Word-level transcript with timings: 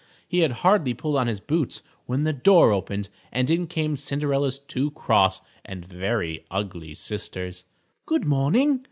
He 0.27 0.39
had 0.39 0.49
hardly 0.65 0.95
pulled 0.95 1.15
on 1.17 1.27
his 1.27 1.39
boots 1.39 1.83
when 2.07 2.23
the 2.23 2.33
door 2.33 2.71
opened, 2.71 3.07
and 3.31 3.47
in 3.51 3.67
came 3.67 3.95
Cinderella's 3.95 4.57
two 4.57 4.89
cross 4.89 5.41
and 5.63 5.85
very 5.85 6.43
ugly 6.49 6.95
sisters. 6.95 7.65
"Good 8.07 8.25
morning!" 8.25 8.79